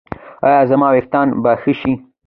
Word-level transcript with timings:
ایا 0.47 0.61
زما 0.71 0.87
ویښتان 0.91 1.27
به 1.43 1.51
ښه 1.61 1.73
شي؟ 1.79 1.93